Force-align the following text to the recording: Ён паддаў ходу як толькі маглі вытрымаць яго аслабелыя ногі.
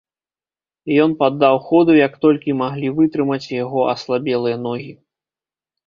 Ён 1.03 1.13
паддаў 1.19 1.59
ходу 1.67 1.91
як 1.99 2.17
толькі 2.27 2.57
маглі 2.65 2.91
вытрымаць 3.03 3.43
яго 3.63 3.87
аслабелыя 3.97 4.57
ногі. 4.67 4.93